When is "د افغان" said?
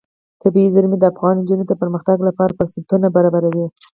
0.99-1.33